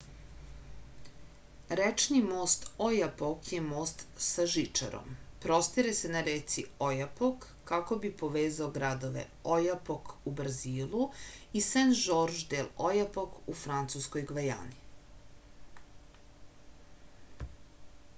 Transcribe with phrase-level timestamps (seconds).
[1.79, 5.11] rečni most ojapok je most sa žičarom
[5.43, 9.27] prostire se na reci ojapok kako bi povezao gradove
[9.59, 11.05] ojapok u brazilu
[11.53, 14.79] i sen-žorž del ojapok u francuskoj gvajani